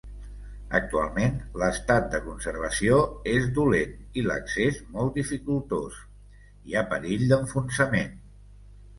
Actualment, 0.77 1.35
l'estat 1.63 2.05
de 2.13 2.21
conservació 2.29 2.95
és 3.33 3.45
dolent 3.57 3.93
i 4.21 4.23
l'accés 4.29 4.79
molt 4.95 5.19
dificultós; 5.19 5.99
hi 6.71 6.75
ha 6.75 6.83
perill 6.95 7.27
d'enfonsament. 7.33 8.17